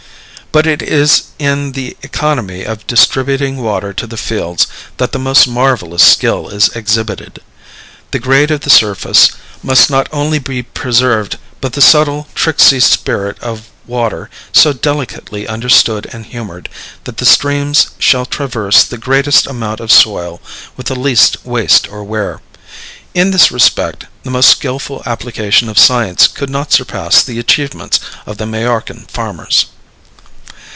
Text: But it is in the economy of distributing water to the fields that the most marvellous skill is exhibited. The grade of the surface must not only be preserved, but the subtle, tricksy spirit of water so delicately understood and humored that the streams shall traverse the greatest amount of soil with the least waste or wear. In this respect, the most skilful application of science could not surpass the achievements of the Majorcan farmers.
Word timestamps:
But 0.53 0.67
it 0.67 0.81
is 0.81 1.27
in 1.39 1.71
the 1.71 1.95
economy 2.01 2.65
of 2.65 2.85
distributing 2.85 3.63
water 3.63 3.93
to 3.93 4.05
the 4.05 4.17
fields 4.17 4.67
that 4.97 5.13
the 5.13 5.17
most 5.17 5.47
marvellous 5.47 6.03
skill 6.03 6.49
is 6.49 6.67
exhibited. 6.75 7.39
The 8.11 8.19
grade 8.19 8.51
of 8.51 8.59
the 8.59 8.69
surface 8.69 9.31
must 9.63 9.89
not 9.89 10.09
only 10.11 10.39
be 10.39 10.61
preserved, 10.63 11.37
but 11.61 11.71
the 11.71 11.79
subtle, 11.81 12.27
tricksy 12.35 12.81
spirit 12.81 13.39
of 13.39 13.69
water 13.87 14.29
so 14.51 14.73
delicately 14.73 15.47
understood 15.47 16.09
and 16.11 16.25
humored 16.25 16.67
that 17.05 17.15
the 17.15 17.25
streams 17.25 17.91
shall 17.97 18.25
traverse 18.25 18.83
the 18.83 18.97
greatest 18.97 19.47
amount 19.47 19.79
of 19.79 19.89
soil 19.89 20.41
with 20.75 20.87
the 20.87 20.99
least 20.99 21.45
waste 21.45 21.87
or 21.89 22.03
wear. 22.03 22.41
In 23.13 23.31
this 23.31 23.53
respect, 23.53 24.07
the 24.23 24.31
most 24.31 24.49
skilful 24.49 25.01
application 25.05 25.69
of 25.69 25.79
science 25.79 26.27
could 26.27 26.49
not 26.49 26.73
surpass 26.73 27.23
the 27.23 27.39
achievements 27.39 28.01
of 28.25 28.37
the 28.37 28.45
Majorcan 28.45 29.05
farmers. 29.09 29.67